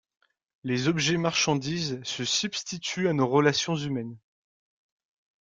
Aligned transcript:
Les 0.63 0.87
objets-marchandises 0.87 2.01
se 2.03 2.25
substituent 2.25 3.07
à 3.07 3.13
nos 3.13 3.27
relations 3.27 3.75
humaines. 3.75 4.17